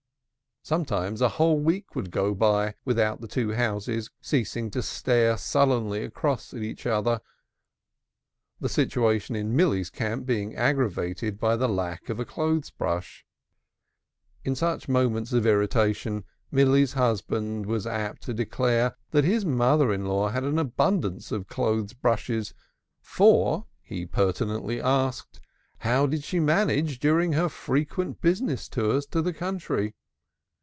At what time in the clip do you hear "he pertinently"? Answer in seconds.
23.81-24.79